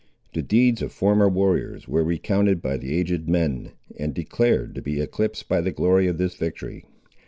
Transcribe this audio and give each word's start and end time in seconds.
The 0.33 0.41
deeds 0.41 0.81
of 0.81 0.91
former 0.91 1.29
warriors 1.29 1.87
were 1.87 2.03
recounted 2.03 2.59
by 2.59 2.77
the 2.77 2.91
aged 2.95 3.29
men, 3.29 3.73
and 3.99 4.15
declared 4.15 4.73
to 4.73 4.81
be 4.81 4.99
eclipsed 4.99 5.47
by 5.47 5.61
the 5.61 5.71
glory 5.71 6.07
of 6.07 6.17
this 6.17 6.33
victory. 6.33 6.85